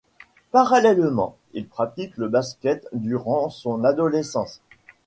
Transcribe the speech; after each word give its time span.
Parallèlement, 0.49 1.37
il 1.53 1.67
pratique 1.67 2.17
le 2.17 2.27
basket 2.27 2.87
durant 2.91 3.49
son 3.51 3.83
adolescence. 3.83 4.59